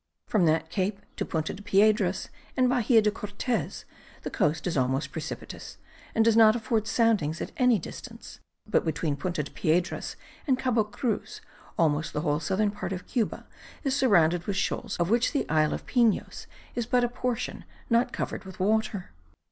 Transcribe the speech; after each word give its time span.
From 0.25 0.47
that 0.47 0.71
cape 0.71 0.99
to 1.17 1.25
Punta 1.25 1.53
de 1.53 1.61
Piedras 1.61 2.29
and 2.57 2.67
Bahia 2.67 3.03
de 3.03 3.11
Cortez, 3.11 3.85
the 4.23 4.31
coast 4.31 4.65
is 4.65 4.75
almost 4.75 5.11
precipitous, 5.11 5.77
and 6.15 6.25
does 6.25 6.35
not 6.35 6.55
afford 6.55 6.87
soundings 6.87 7.39
at 7.39 7.51
any 7.57 7.77
distance; 7.77 8.39
but 8.65 8.83
between 8.83 9.15
Punta 9.15 9.43
de 9.43 9.51
Piedras 9.51 10.15
and 10.47 10.57
Cabo 10.57 10.83
Cruz 10.85 11.39
almost 11.77 12.13
the 12.13 12.21
whole 12.21 12.39
southern 12.39 12.71
part 12.71 12.93
of 12.93 13.05
Cuba 13.05 13.45
is 13.83 13.95
surrounded 13.95 14.47
with 14.47 14.55
shoals 14.55 14.97
of 14.97 15.11
which 15.11 15.33
the 15.33 15.47
isle 15.47 15.71
of 15.71 15.85
Pinos 15.85 16.47
is 16.73 16.87
but 16.87 17.03
a 17.03 17.07
portion 17.07 17.63
not 17.87 18.11
covered 18.11 18.43
with 18.43 18.59
water. 18.59 19.11